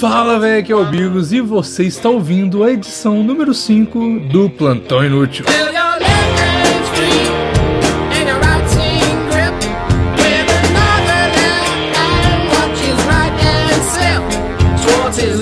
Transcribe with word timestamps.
Fala, 0.00 0.38
velho, 0.38 0.60
aqui 0.60 0.72
é 0.72 0.74
o 0.74 0.82
Bigos 0.86 1.30
e 1.30 1.42
você 1.42 1.84
está 1.84 2.08
ouvindo 2.08 2.64
a 2.64 2.72
edição 2.72 3.22
número 3.22 3.52
5 3.52 4.20
do 4.32 4.48
Plantão 4.48 5.04
Inútil. 5.04 5.44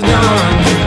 Your 0.09 0.78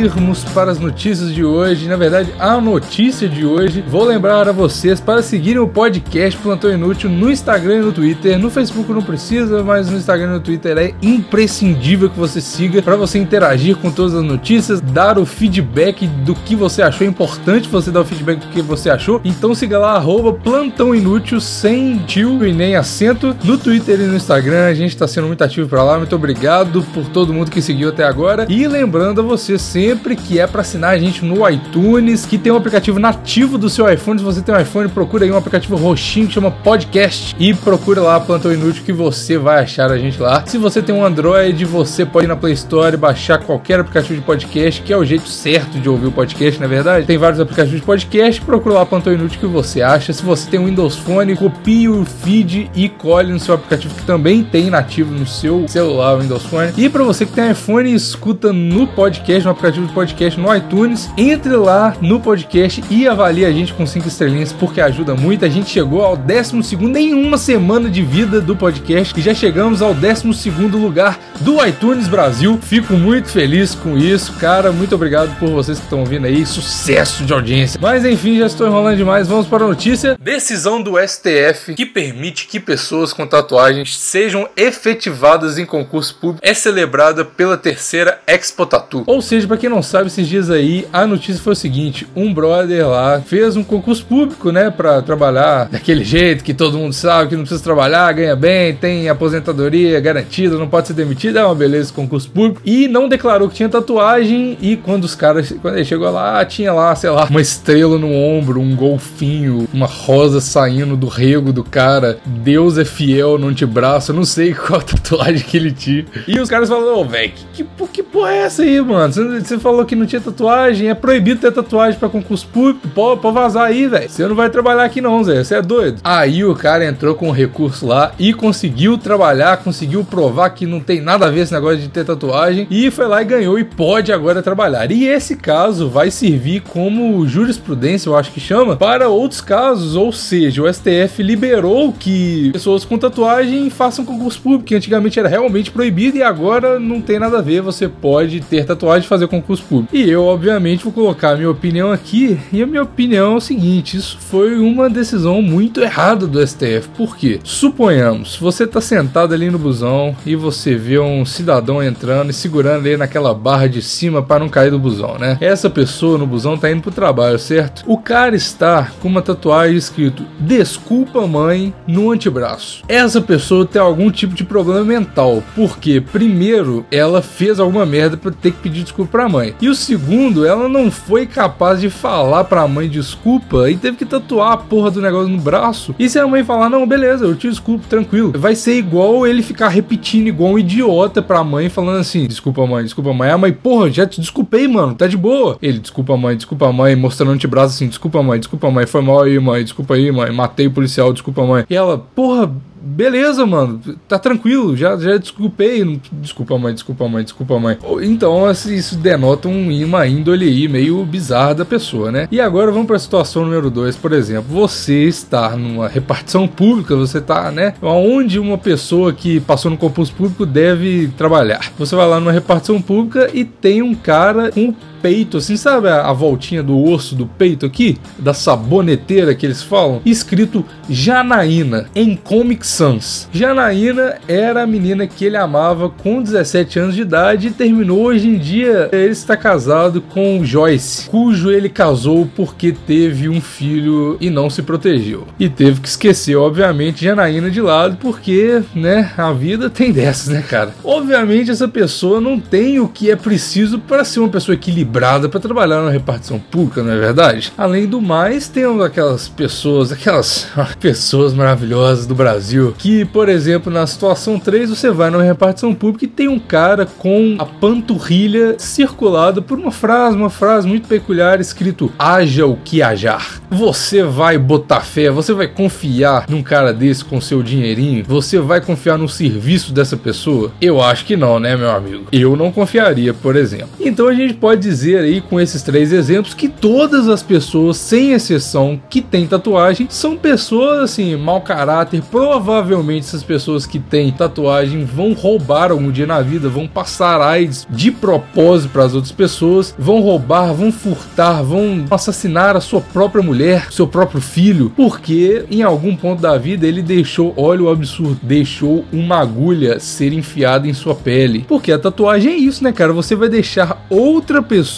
irmos 0.00 0.44
para 0.44 0.70
as 0.70 0.78
notícias 0.78 1.32
de 1.34 1.44
hoje, 1.44 1.86
na 1.86 1.96
verdade, 1.96 2.32
a 2.38 2.58
notícia 2.58 3.28
de 3.28 3.44
hoje, 3.44 3.84
vou 3.86 4.04
lembrar 4.04 4.48
a 4.48 4.52
vocês 4.52 4.98
para 4.98 5.22
seguirem 5.22 5.58
o 5.58 5.68
podcast 5.68 6.40
Plantão 6.40 6.72
Inútil 6.72 7.10
no 7.10 7.30
Instagram 7.30 7.76
e 7.76 7.80
no 7.80 7.92
Twitter. 7.92 8.38
No 8.38 8.50
Facebook 8.50 8.90
não 8.92 9.02
precisa, 9.02 9.62
mas 9.62 9.90
no 9.90 9.98
Instagram 9.98 10.28
e 10.28 10.32
no 10.34 10.40
Twitter 10.40 10.78
é 10.78 10.94
imprescindível 11.02 12.08
que 12.08 12.18
você 12.18 12.40
siga 12.40 12.80
para 12.80 12.96
você 12.96 13.18
interagir 13.18 13.76
com 13.76 13.90
todas 13.90 14.14
as 14.14 14.22
notícias, 14.22 14.80
dar 14.80 15.18
o 15.18 15.26
feedback 15.26 16.06
do 16.06 16.34
que 16.34 16.56
você 16.56 16.82
achou. 16.82 17.06
É 17.06 17.10
importante 17.10 17.68
você 17.68 17.90
dar 17.90 18.00
o 18.00 18.04
feedback 18.04 18.40
do 18.40 18.48
que 18.48 18.62
você 18.62 18.88
achou. 18.88 19.20
Então 19.22 19.54
siga 19.54 19.78
lá, 19.78 19.92
arroba 19.92 20.32
Plantão 20.32 20.94
Inútil, 20.94 21.40
sem 21.40 21.98
tio 21.98 22.44
e 22.46 22.52
nem 22.52 22.74
acento, 22.74 23.36
no 23.44 23.58
Twitter 23.58 24.00
e 24.00 24.04
no 24.04 24.16
Instagram. 24.16 24.66
A 24.66 24.74
gente 24.74 24.90
está 24.90 25.06
sendo 25.06 25.26
muito 25.26 25.44
ativo 25.44 25.68
para 25.68 25.82
lá. 25.82 25.98
Muito 25.98 26.16
obrigado 26.16 26.82
por 26.94 27.06
todo 27.08 27.34
mundo 27.34 27.50
que 27.50 27.60
seguiu 27.60 27.90
até 27.90 28.04
agora. 28.04 28.46
E 28.48 28.66
lembrando 28.66 29.20
a 29.20 29.24
você 29.24 29.58
sempre 29.58 29.89
que 29.96 30.38
é 30.38 30.46
para 30.46 30.60
assinar 30.60 30.94
a 30.94 30.98
gente 30.98 31.24
no 31.24 31.48
iTunes, 31.48 32.24
que 32.26 32.38
tem 32.38 32.52
um 32.52 32.56
aplicativo 32.56 32.98
nativo 32.98 33.58
do 33.58 33.68
seu 33.68 33.90
iPhone. 33.90 34.18
Se 34.18 34.24
você 34.24 34.42
tem 34.42 34.54
um 34.54 34.60
iPhone, 34.60 34.88
procura 34.88 35.24
aí 35.24 35.30
um 35.30 35.36
aplicativo 35.36 35.76
roxinho 35.76 36.26
que 36.26 36.34
chama 36.34 36.50
Podcast 36.50 37.34
e 37.38 37.54
procura 37.54 38.00
lá 38.00 38.20
Plantão 38.20 38.52
Inútil 38.52 38.84
que 38.84 38.92
você 38.92 39.38
vai 39.38 39.62
achar 39.62 39.90
a 39.90 39.98
gente 39.98 40.20
lá. 40.20 40.44
Se 40.46 40.58
você 40.58 40.82
tem 40.82 40.94
um 40.94 41.04
Android, 41.04 41.64
você 41.64 42.04
pode 42.04 42.26
ir 42.26 42.28
na 42.28 42.36
Play 42.36 42.52
Store 42.54 42.94
e 42.94 42.96
baixar 42.96 43.38
qualquer 43.38 43.80
aplicativo 43.80 44.14
de 44.14 44.20
podcast, 44.24 44.82
que 44.82 44.92
é 44.92 44.96
o 44.96 45.04
jeito 45.04 45.28
certo 45.28 45.78
de 45.78 45.88
ouvir 45.88 46.06
o 46.06 46.12
podcast, 46.12 46.60
na 46.60 46.66
verdade. 46.66 47.06
Tem 47.06 47.18
vários 47.18 47.40
aplicativos 47.40 47.80
de 47.80 47.86
podcast, 47.86 48.40
procura 48.40 48.76
lá 48.76 48.86
Plantão 48.86 49.12
Inútil 49.12 49.40
que 49.40 49.46
você 49.46 49.82
acha. 49.82 50.12
Se 50.12 50.22
você 50.22 50.50
tem 50.50 50.60
um 50.60 50.66
Windows 50.66 50.96
Phone, 50.96 51.36
copie 51.36 51.88
o 51.88 52.04
feed 52.04 52.70
e 52.74 52.88
colhe 52.88 53.32
no 53.32 53.40
seu 53.40 53.54
aplicativo 53.54 53.94
que 53.94 54.02
também 54.02 54.42
tem 54.44 54.70
nativo 54.70 55.12
no 55.12 55.26
seu 55.26 55.66
celular, 55.68 56.16
Windows 56.18 56.44
Phone. 56.44 56.72
E 56.76 56.88
para 56.88 57.02
você 57.04 57.26
que 57.26 57.32
tem 57.32 57.50
iPhone 57.50 57.92
escuta 57.92 58.52
no 58.52 58.86
podcast, 58.86 59.44
no 59.44 59.50
aplicativo 59.50 59.79
de 59.86 59.92
podcast 59.92 60.38
no 60.38 60.54
iTunes, 60.54 61.10
entre 61.16 61.56
lá 61.56 61.96
no 62.00 62.20
podcast 62.20 62.82
e 62.90 63.08
avalie 63.08 63.44
a 63.44 63.52
gente 63.52 63.72
com 63.74 63.86
5 63.86 64.08
estrelinhas, 64.08 64.52
porque 64.52 64.80
ajuda 64.80 65.14
muito. 65.14 65.44
A 65.44 65.48
gente 65.48 65.70
chegou 65.70 66.02
ao 66.04 66.16
12 66.16 66.76
em 66.98 67.14
uma 67.14 67.38
semana 67.38 67.88
de 67.88 68.02
vida 68.02 68.40
do 68.40 68.54
podcast 68.54 69.18
e 69.18 69.22
já 69.22 69.34
chegamos 69.34 69.80
ao 69.82 69.94
12 69.94 70.28
lugar 70.72 71.18
do 71.40 71.64
iTunes 71.64 72.08
Brasil. 72.08 72.58
Fico 72.62 72.94
muito 72.94 73.28
feliz 73.28 73.74
com 73.74 73.96
isso, 73.96 74.34
cara. 74.34 74.72
Muito 74.72 74.94
obrigado 74.94 75.36
por 75.38 75.48
vocês 75.50 75.78
que 75.78 75.84
estão 75.84 76.00
ouvindo 76.00 76.26
aí. 76.26 76.44
Sucesso 76.44 77.24
de 77.24 77.32
audiência. 77.32 77.80
Mas 77.80 78.04
enfim, 78.04 78.38
já 78.38 78.46
estou 78.46 78.66
enrolando 78.66 78.96
demais. 78.96 79.26
Vamos 79.26 79.46
para 79.46 79.64
a 79.64 79.68
notícia. 79.68 80.18
Decisão 80.20 80.82
do 80.82 80.98
STF 80.98 81.74
que 81.74 81.86
permite 81.86 82.46
que 82.46 82.60
pessoas 82.60 83.12
com 83.12 83.26
tatuagens 83.26 83.96
sejam 83.98 84.48
efetivadas 84.56 85.58
em 85.58 85.64
concurso 85.64 86.14
público 86.16 86.46
é 86.46 86.52
celebrada 86.52 87.24
pela 87.24 87.56
terceira 87.56 88.20
Expo 88.26 88.66
Tatu. 88.66 89.04
Ou 89.06 89.22
seja, 89.22 89.46
para 89.46 89.56
quem 89.56 89.69
não 89.70 89.82
sabe, 89.82 90.08
esses 90.08 90.26
dias 90.26 90.50
aí 90.50 90.86
a 90.92 91.06
notícia 91.06 91.42
foi 91.42 91.52
o 91.52 91.56
seguinte: 91.56 92.06
um 92.14 92.32
brother 92.32 92.88
lá 92.88 93.20
fez 93.20 93.56
um 93.56 93.64
concurso 93.64 94.04
público, 94.04 94.50
né, 94.50 94.70
para 94.70 95.02
trabalhar 95.02 95.68
daquele 95.68 96.04
jeito 96.04 96.44
que 96.44 96.54
todo 96.54 96.78
mundo 96.78 96.92
sabe 96.92 97.30
que 97.30 97.36
não 97.36 97.42
precisa 97.42 97.62
trabalhar, 97.62 98.12
ganha 98.12 98.36
bem, 98.36 98.74
tem 98.74 99.08
aposentadoria 99.08 100.00
garantida, 100.00 100.56
não 100.56 100.68
pode 100.68 100.88
ser 100.88 100.94
demitido, 100.94 101.38
é 101.38 101.44
uma 101.44 101.54
beleza 101.54 101.80
esse 101.80 101.92
concurso 101.92 102.30
público 102.30 102.60
e 102.64 102.88
não 102.88 103.08
declarou 103.08 103.48
que 103.48 103.56
tinha 103.56 103.68
tatuagem 103.68 104.56
e 104.60 104.76
quando 104.76 105.04
os 105.04 105.14
caras, 105.14 105.52
quando 105.60 105.76
ele 105.76 105.84
chegou 105.84 106.10
lá, 106.10 106.44
tinha 106.44 106.72
lá, 106.72 106.94
sei 106.94 107.10
lá, 107.10 107.26
uma 107.28 107.40
estrela 107.40 107.98
no 107.98 108.12
ombro, 108.12 108.60
um 108.60 108.74
golfinho, 108.74 109.68
uma 109.72 109.86
rosa 109.86 110.40
saindo 110.40 110.96
do 110.96 111.08
rego 111.08 111.52
do 111.52 111.64
cara, 111.64 112.18
Deus 112.24 112.78
é 112.78 112.84
fiel 112.84 113.38
no 113.38 113.48
antebraço, 113.48 114.12
eu 114.12 114.16
não 114.16 114.24
sei 114.24 114.54
qual 114.54 114.80
tatuagem 114.80 115.42
que 115.42 115.56
ele 115.56 115.72
tinha. 115.72 116.04
E 116.26 116.38
os 116.38 116.48
caras 116.48 116.68
falaram, 116.68 117.00
ô, 117.00 117.04
velho, 117.04 117.32
que, 117.52 117.64
que, 117.64 117.88
que 117.92 118.02
porra 118.02 118.32
é 118.32 118.38
essa 118.42 118.62
aí, 118.62 118.80
mano? 118.80 119.12
Você 119.12 119.58
falou 119.60 119.84
que 119.84 119.94
não 119.94 120.06
tinha 120.06 120.20
tatuagem, 120.20 120.88
é 120.88 120.94
proibido 120.94 121.40
ter 121.40 121.52
tatuagem 121.52 121.98
pra 121.98 122.08
concurso 122.08 122.46
público, 122.48 122.88
pode, 122.88 123.20
pode 123.20 123.34
vazar 123.34 123.66
aí, 123.66 123.86
velho. 123.86 124.08
Você 124.08 124.26
não 124.26 124.34
vai 124.34 124.50
trabalhar 124.50 124.84
aqui 124.84 125.00
não, 125.00 125.22
Zé, 125.22 125.42
você 125.42 125.54
é 125.56 125.62
doido. 125.62 126.00
Aí 126.02 126.44
o 126.44 126.54
cara 126.54 126.84
entrou 126.84 127.14
com 127.14 127.28
um 127.28 127.32
recurso 127.32 127.86
lá 127.86 128.12
e 128.18 128.32
conseguiu 128.32 128.98
trabalhar, 128.98 129.58
conseguiu 129.58 130.04
provar 130.04 130.50
que 130.50 130.66
não 130.66 130.80
tem 130.80 131.00
nada 131.00 131.26
a 131.26 131.30
ver 131.30 131.40
esse 131.40 131.52
negócio 131.52 131.78
de 131.78 131.88
ter 131.88 132.04
tatuagem 132.04 132.66
e 132.70 132.90
foi 132.90 133.06
lá 133.06 133.22
e 133.22 133.24
ganhou 133.24 133.58
e 133.58 133.64
pode 133.64 134.12
agora 134.12 134.42
trabalhar. 134.42 134.90
E 134.90 135.06
esse 135.06 135.36
caso 135.36 135.88
vai 135.88 136.10
servir 136.10 136.60
como 136.60 137.26
jurisprudência, 137.26 138.08
eu 138.08 138.16
acho 138.16 138.32
que 138.32 138.40
chama, 138.40 138.76
para 138.76 139.08
outros 139.08 139.40
casos, 139.40 139.96
ou 139.96 140.12
seja, 140.12 140.62
o 140.62 140.72
STF 140.72 141.22
liberou 141.22 141.92
que 141.92 142.50
pessoas 142.52 142.84
com 142.84 142.98
tatuagem 142.98 143.68
façam 143.70 144.04
concurso 144.04 144.40
público, 144.40 144.64
que 144.64 144.74
antigamente 144.74 145.18
era 145.18 145.28
realmente 145.28 145.70
proibido 145.70 146.18
e 146.18 146.22
agora 146.22 146.78
não 146.78 147.00
tem 147.00 147.18
nada 147.18 147.38
a 147.38 147.42
ver, 147.42 147.60
você 147.60 147.88
pode 147.88 148.40
ter 148.40 148.64
tatuagem 148.64 149.04
e 149.04 149.08
fazer 149.08 149.26
concurso 149.26 149.39
público. 149.40 149.94
E 149.94 150.08
eu, 150.08 150.24
obviamente, 150.24 150.84
vou 150.84 150.92
colocar 150.92 151.30
a 151.30 151.36
minha 151.36 151.50
opinião 151.50 151.92
aqui, 151.92 152.38
e 152.52 152.62
a 152.62 152.66
minha 152.66 152.82
opinião 152.82 153.34
é 153.34 153.36
o 153.36 153.40
seguinte, 153.40 153.96
isso 153.96 154.18
foi 154.18 154.58
uma 154.58 154.88
decisão 154.88 155.42
muito 155.42 155.80
errada 155.80 156.26
do 156.26 156.46
STF. 156.46 156.88
Por 156.96 157.16
quê? 157.16 157.40
Suponhamos, 157.42 158.36
você 158.36 158.66
tá 158.66 158.80
sentado 158.80 159.34
ali 159.34 159.50
no 159.50 159.58
busão 159.58 160.16
e 160.24 160.34
você 160.36 160.74
vê 160.74 160.98
um 160.98 161.24
cidadão 161.24 161.82
entrando 161.82 162.30
e 162.30 162.34
segurando 162.34 162.86
ele 162.86 162.96
naquela 162.96 163.34
barra 163.34 163.66
de 163.66 163.82
cima 163.82 164.22
para 164.22 164.40
não 164.40 164.48
cair 164.48 164.70
do 164.70 164.78
busão, 164.78 165.18
né? 165.18 165.38
Essa 165.40 165.70
pessoa 165.70 166.18
no 166.18 166.26
busão 166.26 166.58
tá 166.58 166.70
indo 166.70 166.82
pro 166.82 166.90
trabalho, 166.90 167.38
certo? 167.38 167.82
O 167.86 167.98
cara 167.98 168.34
está 168.34 168.90
com 169.00 169.08
uma 169.08 169.22
tatuagem 169.22 169.76
escrito 169.76 170.24
Desculpa 170.38 171.26
mãe 171.26 171.72
no 171.86 172.10
antebraço. 172.10 172.82
Essa 172.88 173.20
pessoa 173.20 173.66
tem 173.66 173.80
algum 173.80 174.10
tipo 174.10 174.34
de 174.34 174.44
problema 174.44 174.84
mental, 174.84 175.42
porque 175.54 176.00
primeiro 176.00 176.84
ela 176.90 177.22
fez 177.22 177.60
alguma 177.60 177.86
merda 177.86 178.16
para 178.16 178.30
ter 178.30 178.52
que 178.52 178.58
pedir 178.58 178.82
desculpa 178.82 179.10
pra 179.10 179.28
mãe. 179.30 179.54
E 179.60 179.68
o 179.68 179.74
segundo, 179.74 180.44
ela 180.44 180.68
não 180.68 180.90
foi 180.90 181.26
capaz 181.26 181.80
de 181.80 181.88
falar 181.88 182.44
pra 182.44 182.68
mãe 182.68 182.88
desculpa 182.88 183.70
e 183.70 183.76
teve 183.76 183.96
que 183.96 184.04
tatuar 184.04 184.52
a 184.52 184.56
porra 184.56 184.90
do 184.90 185.00
negócio 185.00 185.28
no 185.28 185.40
braço. 185.40 185.94
E 185.98 186.08
se 186.08 186.18
a 186.18 186.26
mãe 186.26 186.44
falar, 186.44 186.68
não, 186.68 186.86
beleza, 186.86 187.24
eu 187.24 187.34
te 187.34 187.48
desculpo, 187.48 187.86
tranquilo. 187.88 188.32
Vai 188.36 188.54
ser 188.54 188.76
igual 188.76 189.26
ele 189.26 189.42
ficar 189.42 189.68
repetindo 189.68 190.26
igual 190.26 190.52
um 190.52 190.58
idiota 190.58 191.22
pra 191.22 191.44
mãe, 191.44 191.68
falando 191.68 191.98
assim: 191.98 192.26
desculpa, 192.26 192.66
mãe, 192.66 192.84
desculpa, 192.84 193.12
mãe. 193.12 193.30
A 193.30 193.38
mãe, 193.38 193.52
porra, 193.52 193.90
já 193.90 194.06
te 194.06 194.20
desculpei, 194.20 194.66
mano, 194.66 194.94
tá 194.94 195.06
de 195.06 195.16
boa. 195.16 195.56
Ele, 195.62 195.78
desculpa, 195.78 196.16
mãe, 196.16 196.36
desculpa, 196.36 196.72
mãe, 196.72 196.96
mostrando 196.96 197.30
o 197.30 197.32
antebraço 197.32 197.74
assim: 197.74 197.88
desculpa, 197.88 198.22
mãe, 198.22 198.38
desculpa, 198.38 198.70
mãe, 198.70 198.86
foi 198.86 199.00
mal 199.00 199.22
aí, 199.22 199.38
mãe, 199.38 199.62
desculpa 199.62 199.94
aí, 199.94 200.10
mãe, 200.10 200.32
matei 200.32 200.66
o 200.66 200.70
policial, 200.70 201.12
desculpa, 201.12 201.44
mãe. 201.44 201.64
E 201.70 201.74
ela, 201.74 201.98
porra, 201.98 202.50
beleza, 202.80 203.44
mano, 203.46 203.80
tá 204.08 204.18
tranquilo, 204.18 204.76
já, 204.76 204.96
já 204.96 205.16
desculpei, 205.16 206.00
desculpa 206.12 206.58
mãe, 206.58 206.74
desculpa 206.74 207.08
mãe, 207.08 207.24
desculpa 207.24 207.58
mãe. 207.58 207.78
Então 208.02 208.46
assim, 208.46 208.74
isso 208.74 208.96
denota 208.96 209.48
um, 209.48 209.84
uma 209.84 210.06
índole 210.06 210.46
aí 210.46 210.68
meio 210.68 211.04
bizarra 211.04 211.56
da 211.56 211.64
pessoa, 211.64 212.10
né? 212.10 212.28
E 212.30 212.40
agora 212.40 212.70
vamos 212.70 212.86
pra 212.86 212.98
situação 212.98 213.44
número 213.44 213.70
2, 213.70 213.96
por 213.96 214.12
exemplo, 214.12 214.44
você 214.48 215.04
está 215.04 215.56
numa 215.56 215.88
repartição 215.88 216.46
pública, 216.48 216.96
você 216.96 217.20
tá, 217.20 217.50
né, 217.50 217.74
onde 217.82 218.38
uma 218.38 218.58
pessoa 218.58 219.12
que 219.12 219.40
passou 219.40 219.70
no 219.70 219.76
concurso 219.76 220.12
público 220.12 220.46
deve 220.46 221.08
trabalhar. 221.16 221.72
Você 221.78 221.94
vai 221.94 222.08
lá 222.08 222.18
numa 222.18 222.32
repartição 222.32 222.80
pública 222.80 223.30
e 223.32 223.44
tem 223.44 223.82
um 223.82 223.94
cara 223.94 224.50
com 224.50 224.74
peito, 225.02 225.38
assim, 225.38 225.56
sabe 225.56 225.88
a, 225.88 226.02
a 226.02 226.12
voltinha 226.12 226.62
do 226.62 226.82
osso 226.82 227.14
do 227.14 227.26
peito 227.26 227.64
aqui? 227.64 227.98
Da 228.18 228.34
saboneteira 228.34 229.34
que 229.34 229.46
eles 229.46 229.62
falam? 229.62 230.00
Escrito 230.04 230.64
Janaína, 230.88 231.86
em 231.94 232.14
Comic 232.14 232.66
Sans. 232.66 233.28
Janaína 233.32 234.18
era 234.28 234.62
a 234.62 234.66
menina 234.66 235.06
que 235.06 235.24
ele 235.24 235.36
amava 235.36 235.88
com 235.88 236.22
17 236.22 236.78
anos 236.78 236.94
de 236.94 237.02
idade 237.02 237.48
e 237.48 237.50
terminou 237.50 238.04
hoje 238.04 238.28
em 238.28 238.38
dia. 238.38 238.88
Ele 238.92 239.12
está 239.12 239.36
casado 239.36 240.00
com 240.00 240.44
Joyce, 240.44 241.08
cujo 241.08 241.50
ele 241.50 241.68
casou 241.68 242.28
porque 242.36 242.72
teve 242.72 243.28
um 243.28 243.40
filho 243.40 244.16
e 244.20 244.30
não 244.30 244.50
se 244.50 244.62
protegeu. 244.62 245.26
E 245.38 245.48
teve 245.48 245.80
que 245.80 245.88
esquecer, 245.88 246.36
obviamente, 246.36 247.04
Janaína 247.04 247.50
de 247.50 247.60
lado, 247.60 247.96
porque, 248.00 248.62
né, 248.74 249.12
a 249.16 249.32
vida 249.32 249.70
tem 249.70 249.92
dessas, 249.92 250.28
né, 250.28 250.42
cara? 250.42 250.74
Obviamente, 250.84 251.50
essa 251.50 251.68
pessoa 251.68 252.20
não 252.20 252.38
tem 252.38 252.78
o 252.80 252.88
que 252.88 253.10
é 253.10 253.16
preciso 253.16 253.78
para 253.78 254.04
ser 254.04 254.20
uma 254.20 254.28
pessoa 254.28 254.54
equilibrada 254.54 254.89
para 255.28 255.40
trabalhar 255.40 255.82
na 255.82 255.90
repartição 255.90 256.38
pública, 256.38 256.82
não 256.82 256.92
é 256.92 256.98
verdade? 256.98 257.52
Além 257.56 257.86
do 257.86 258.00
mais, 258.00 258.48
temos 258.48 258.82
aquelas 258.84 259.28
pessoas, 259.28 259.92
aquelas 259.92 260.48
pessoas 260.80 261.32
maravilhosas 261.32 262.06
do 262.06 262.14
Brasil, 262.14 262.74
que, 262.76 263.04
por 263.04 263.28
exemplo, 263.28 263.72
na 263.72 263.86
situação 263.86 264.38
3, 264.38 264.70
você 264.70 264.90
vai 264.90 265.10
numa 265.10 265.22
repartição 265.22 265.74
pública 265.74 266.04
e 266.04 266.08
tem 266.08 266.28
um 266.28 266.38
cara 266.38 266.86
com 266.86 267.36
a 267.38 267.44
panturrilha 267.44 268.56
circulada 268.58 269.40
por 269.40 269.58
uma 269.58 269.70
frase, 269.70 270.16
uma 270.16 270.30
frase 270.30 270.66
muito 270.66 270.88
peculiar 270.88 271.40
escrito 271.40 271.92
haja 271.98 272.46
o 272.46 272.56
que 272.56 272.82
hajar. 272.82 273.40
Você 273.50 274.02
vai 274.02 274.38
botar 274.38 274.80
fé, 274.80 275.10
você 275.10 275.32
vai 275.32 275.48
confiar 275.48 276.26
num 276.28 276.42
cara 276.42 276.72
desse 276.72 277.04
com 277.04 277.20
seu 277.20 277.42
dinheirinho? 277.42 278.04
Você 278.06 278.38
vai 278.38 278.60
confiar 278.60 278.98
no 278.98 279.08
serviço 279.08 279.72
dessa 279.72 279.96
pessoa? 279.96 280.52
Eu 280.60 280.82
acho 280.82 281.04
que 281.04 281.16
não, 281.16 281.38
né, 281.38 281.56
meu 281.56 281.70
amigo? 281.70 282.06
Eu 282.12 282.36
não 282.36 282.50
confiaria, 282.50 283.12
por 283.14 283.36
exemplo. 283.36 283.70
Então 283.80 284.08
a 284.08 284.14
gente 284.14 284.34
pode 284.34 284.60
dizer 284.60 284.79
aí 284.84 285.20
com 285.20 285.40
esses 285.40 285.62
três 285.62 285.92
exemplos 285.92 286.34
que 286.34 286.48
todas 286.48 287.08
as 287.08 287.22
pessoas, 287.22 287.76
sem 287.76 288.12
exceção, 288.12 288.80
que 288.88 289.00
têm 289.00 289.26
tatuagem 289.26 289.86
são 289.90 290.16
pessoas 290.16 290.80
assim, 290.80 291.16
mau 291.16 291.40
caráter. 291.40 292.02
Provavelmente 292.10 293.06
essas 293.06 293.22
pessoas 293.22 293.66
que 293.66 293.78
têm 293.78 294.10
tatuagem 294.10 294.84
vão 294.84 295.12
roubar 295.12 295.70
algum 295.70 295.90
dia 295.90 296.06
na 296.06 296.20
vida, 296.20 296.48
vão 296.48 296.66
passar 296.66 297.20
AIDS 297.20 297.66
de 297.68 297.90
propósito 297.90 298.70
para 298.70 298.84
as 298.84 298.94
outras 298.94 299.12
pessoas, 299.12 299.74
vão 299.78 300.00
roubar, 300.00 300.52
vão 300.52 300.72
furtar, 300.72 301.42
vão 301.42 301.84
assassinar 301.90 302.56
a 302.56 302.60
sua 302.60 302.80
própria 302.80 303.22
mulher, 303.22 303.68
seu 303.70 303.86
próprio 303.86 304.20
filho, 304.20 304.72
porque 304.76 305.44
em 305.50 305.62
algum 305.62 305.94
ponto 305.94 306.22
da 306.22 306.36
vida 306.38 306.66
ele 306.66 306.82
deixou, 306.82 307.34
olha 307.36 307.62
o 307.62 307.70
absurdo, 307.70 308.18
deixou 308.22 308.84
uma 308.92 309.18
agulha 309.18 309.78
ser 309.78 310.12
enfiada 310.12 310.66
em 310.66 310.74
sua 310.74 310.94
pele. 310.94 311.44
Porque 311.46 311.72
a 311.72 311.78
tatuagem 311.78 312.32
é 312.32 312.36
isso, 312.36 312.64
né, 312.64 312.72
cara? 312.72 312.92
Você 312.92 313.14
vai 313.14 313.28
deixar 313.28 313.84
outra 313.88 314.42
pessoa 314.42 314.69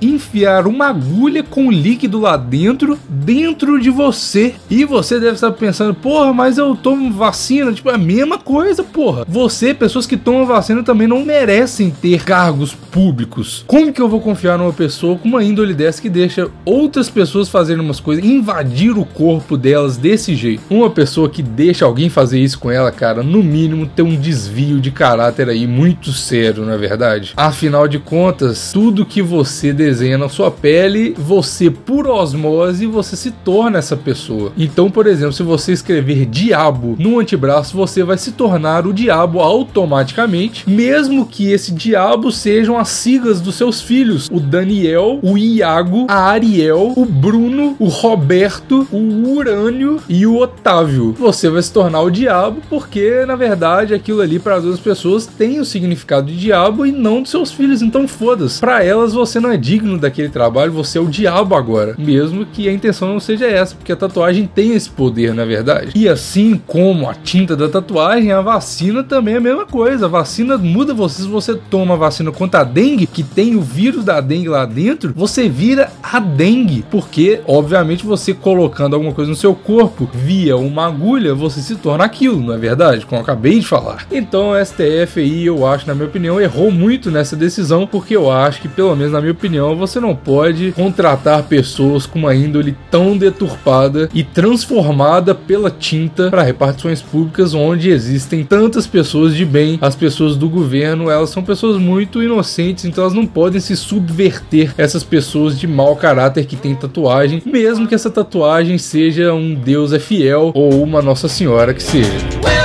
enfiar 0.00 0.66
uma 0.66 0.86
agulha 0.86 1.42
com 1.42 1.70
líquido 1.70 2.20
lá 2.20 2.36
dentro, 2.36 2.98
dentro 3.08 3.80
de 3.80 3.90
você. 3.90 4.54
E 4.68 4.84
você 4.84 5.18
deve 5.18 5.34
estar 5.34 5.52
pensando, 5.52 5.94
porra, 5.94 6.32
mas 6.32 6.58
eu 6.58 6.76
tomo 6.76 7.12
vacina. 7.12 7.72
Tipo, 7.72 7.90
é 7.90 7.94
a 7.94 7.98
mesma 7.98 8.38
coisa, 8.38 8.82
porra. 8.82 9.24
Você, 9.28 9.72
pessoas 9.72 10.06
que 10.06 10.16
tomam 10.16 10.46
vacina, 10.46 10.82
também 10.82 11.06
não 11.06 11.24
merecem 11.24 11.90
ter 11.90 12.24
cargos 12.24 12.74
públicos. 12.74 13.64
Como 13.66 13.92
que 13.92 14.00
eu 14.00 14.08
vou 14.08 14.20
confiar 14.20 14.58
numa 14.58 14.72
pessoa 14.72 15.16
com 15.16 15.28
uma 15.28 15.42
índole 15.42 15.74
dessa 15.74 16.02
que 16.02 16.08
deixa 16.08 16.48
outras 16.64 17.08
pessoas 17.08 17.48
fazendo 17.48 17.80
umas 17.80 18.00
coisas, 18.00 18.24
invadir 18.24 18.96
o 18.96 19.04
corpo 19.04 19.56
delas 19.56 19.96
desse 19.96 20.34
jeito? 20.34 20.62
Uma 20.70 20.90
pessoa 20.90 21.28
que 21.28 21.42
deixa 21.42 21.84
alguém 21.84 22.08
fazer 22.08 22.38
isso 22.38 22.58
com 22.58 22.70
ela, 22.70 22.90
cara, 22.90 23.22
no 23.22 23.42
mínimo 23.42 23.86
tem 23.86 24.04
um 24.04 24.16
desvio 24.16 24.80
de 24.80 24.90
caráter 24.90 25.48
aí 25.48 25.66
muito 25.66 26.12
sério, 26.12 26.64
não 26.64 26.72
é 26.72 26.78
verdade? 26.78 27.32
Afinal 27.36 27.88
de 27.88 27.98
contas, 27.98 28.72
tudo 28.72 29.06
que 29.06 29.22
você 29.30 29.72
desenha 29.72 30.18
na 30.18 30.28
sua 30.28 30.50
pele, 30.50 31.14
você, 31.16 31.70
por 31.70 32.08
osmose, 32.08 32.84
você 32.84 33.14
se 33.14 33.30
torna 33.30 33.78
essa 33.78 33.96
pessoa. 33.96 34.52
Então, 34.58 34.90
por 34.90 35.06
exemplo, 35.06 35.32
se 35.32 35.44
você 35.44 35.72
escrever 35.72 36.26
diabo 36.26 36.96
no 36.98 37.20
antebraço, 37.20 37.76
você 37.76 38.02
vai 38.02 38.18
se 38.18 38.32
tornar 38.32 38.88
o 38.88 38.92
diabo 38.92 39.38
automaticamente, 39.38 40.68
mesmo 40.68 41.24
que 41.24 41.52
esse 41.52 41.70
diabo 41.70 42.32
sejam 42.32 42.76
as 42.76 42.88
siglas 42.88 43.40
dos 43.40 43.54
seus 43.54 43.80
filhos: 43.80 44.28
o 44.32 44.40
Daniel, 44.40 45.20
o 45.22 45.38
Iago, 45.38 46.06
a 46.08 46.30
Ariel, 46.30 46.92
o 46.96 47.04
Bruno, 47.04 47.76
o 47.78 47.86
Roberto, 47.86 48.88
o 48.90 49.32
Urânio 49.32 50.00
e 50.08 50.26
o 50.26 50.38
Otávio. 50.38 51.14
Você 51.16 51.48
vai 51.48 51.62
se 51.62 51.72
tornar 51.72 52.00
o 52.00 52.10
diabo 52.10 52.60
porque, 52.68 53.24
na 53.24 53.36
verdade, 53.36 53.94
aquilo 53.94 54.20
ali 54.20 54.40
para 54.40 54.56
as 54.56 54.64
outras 54.64 54.82
pessoas 54.82 55.24
tem 55.24 55.60
o 55.60 55.64
significado 55.64 56.26
de 56.26 56.36
diabo 56.36 56.84
e 56.84 56.90
não 56.90 57.22
dos 57.22 57.30
seus 57.30 57.52
filhos. 57.52 57.80
Então, 57.80 58.08
foda-se. 58.08 58.58
Para 58.58 58.82
elas, 58.82 59.12
você 59.20 59.38
não 59.38 59.50
é 59.50 59.56
digno 59.56 59.98
daquele 59.98 60.28
trabalho, 60.28 60.72
você 60.72 60.98
é 60.98 61.00
o 61.00 61.06
diabo 61.06 61.54
agora. 61.54 61.94
Mesmo 61.98 62.46
que 62.46 62.68
a 62.68 62.72
intenção 62.72 63.08
não 63.08 63.20
seja 63.20 63.46
essa, 63.46 63.74
porque 63.76 63.92
a 63.92 63.96
tatuagem 63.96 64.46
tem 64.46 64.74
esse 64.74 64.88
poder, 64.88 65.34
na 65.34 65.44
verdade. 65.44 65.92
E 65.94 66.08
assim 66.08 66.60
como 66.66 67.08
a 67.08 67.14
tinta 67.14 67.54
da 67.54 67.68
tatuagem, 67.68 68.32
a 68.32 68.40
vacina 68.40 69.02
também 69.04 69.34
é 69.34 69.36
a 69.36 69.40
mesma 69.40 69.66
coisa. 69.66 70.06
A 70.06 70.08
vacina 70.08 70.56
muda 70.56 70.94
você. 70.94 71.20
Se 71.20 71.28
você 71.28 71.54
toma 71.54 71.94
a 71.94 71.98
vacina 71.98 72.32
contra 72.32 72.60
a 72.60 72.64
dengue, 72.64 73.06
que 73.06 73.22
tem 73.22 73.56
o 73.56 73.60
vírus 73.60 74.04
da 74.04 74.20
dengue 74.20 74.48
lá 74.48 74.64
dentro, 74.64 75.12
você 75.14 75.48
vira 75.48 75.90
a 76.02 76.18
dengue. 76.18 76.84
Porque, 76.90 77.40
obviamente, 77.46 78.06
você 78.06 78.32
colocando 78.32 78.94
alguma 78.94 79.12
coisa 79.12 79.30
no 79.30 79.36
seu 79.36 79.54
corpo 79.54 80.08
via 80.12 80.56
uma 80.56 80.86
agulha, 80.86 81.34
você 81.34 81.60
se 81.60 81.76
torna 81.76 82.04
aquilo, 82.04 82.40
não 82.40 82.54
é 82.54 82.58
verdade? 82.58 83.04
Como 83.04 83.18
eu 83.18 83.22
acabei 83.22 83.58
de 83.58 83.66
falar. 83.66 84.06
Então, 84.10 84.52
o 84.52 84.64
STF 84.64 85.20
aí, 85.20 85.44
eu 85.44 85.66
acho, 85.66 85.86
na 85.86 85.94
minha 85.94 86.06
opinião, 86.06 86.40
errou 86.40 86.70
muito 86.70 87.10
nessa 87.10 87.36
decisão, 87.36 87.86
porque 87.86 88.16
eu 88.16 88.30
acho 88.30 88.62
que, 88.62 88.68
pelo 88.68 88.96
menos 88.96 89.09
na 89.10 89.20
minha 89.20 89.32
opinião, 89.32 89.76
você 89.76 90.00
não 90.00 90.14
pode 90.14 90.72
contratar 90.72 91.42
pessoas 91.44 92.06
com 92.06 92.18
uma 92.18 92.34
índole 92.34 92.76
tão 92.90 93.16
deturpada 93.16 94.08
e 94.14 94.22
transformada 94.22 95.34
pela 95.34 95.70
tinta 95.70 96.30
para 96.30 96.42
repartições 96.42 97.02
públicas 97.02 97.54
onde 97.54 97.90
existem 97.90 98.44
tantas 98.44 98.86
pessoas 98.86 99.34
de 99.34 99.44
bem. 99.44 99.78
As 99.80 99.94
pessoas 99.94 100.36
do 100.36 100.48
governo, 100.48 101.10
elas 101.10 101.30
são 101.30 101.42
pessoas 101.42 101.76
muito 101.76 102.22
inocentes, 102.22 102.84
então 102.84 103.04
elas 103.04 103.14
não 103.14 103.26
podem 103.26 103.60
se 103.60 103.76
subverter 103.76 104.74
essas 104.76 105.02
pessoas 105.02 105.58
de 105.58 105.66
mau 105.66 105.96
caráter 105.96 106.46
que 106.46 106.56
têm 106.56 106.74
tatuagem, 106.74 107.42
mesmo 107.44 107.86
que 107.86 107.94
essa 107.94 108.10
tatuagem 108.10 108.78
seja 108.78 109.32
um 109.32 109.54
Deus 109.54 109.92
é 109.92 109.98
fiel 109.98 110.52
ou 110.54 110.82
uma 110.82 111.02
Nossa 111.02 111.28
Senhora 111.28 111.74
que 111.74 111.82
seja. 111.82 112.59